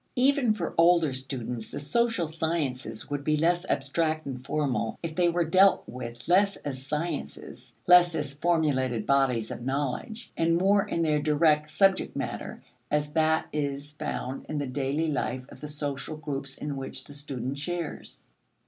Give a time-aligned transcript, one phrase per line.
[0.15, 5.29] Even for older students, the social sciences would be less abstract and formal if they
[5.29, 11.03] were dealt with less as sciences (less as formulated bodies of knowledge) and more in
[11.03, 16.17] their direct subject matter as that is found in the daily life of the social
[16.17, 18.25] groups in which the student shares.